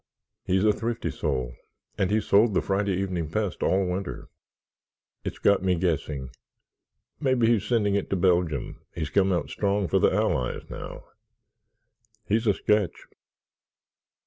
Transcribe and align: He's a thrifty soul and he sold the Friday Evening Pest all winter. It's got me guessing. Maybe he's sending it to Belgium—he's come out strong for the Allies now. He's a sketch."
He's 0.43 0.63
a 0.63 0.73
thrifty 0.73 1.11
soul 1.11 1.53
and 1.95 2.09
he 2.09 2.21
sold 2.21 2.55
the 2.55 2.61
Friday 2.63 2.93
Evening 2.93 3.29
Pest 3.29 3.61
all 3.61 3.85
winter. 3.85 4.29
It's 5.23 5.37
got 5.37 5.61
me 5.61 5.75
guessing. 5.75 6.31
Maybe 7.19 7.45
he's 7.45 7.67
sending 7.67 7.93
it 7.93 8.09
to 8.09 8.15
Belgium—he's 8.15 9.11
come 9.11 9.31
out 9.31 9.51
strong 9.51 9.87
for 9.87 9.99
the 9.99 10.11
Allies 10.11 10.67
now. 10.71 11.03
He's 12.25 12.47
a 12.47 12.55
sketch." 12.55 13.05